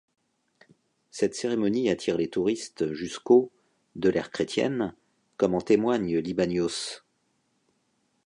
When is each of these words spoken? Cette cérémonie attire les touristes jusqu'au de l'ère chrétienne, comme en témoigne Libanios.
Cette 1.11 1.35
cérémonie 1.35 1.91
attire 1.91 2.17
les 2.17 2.27
touristes 2.31 2.91
jusqu'au 2.91 3.51
de 3.95 4.09
l'ère 4.09 4.31
chrétienne, 4.31 4.95
comme 5.37 5.53
en 5.53 5.61
témoigne 5.61 6.17
Libanios. 6.17 7.03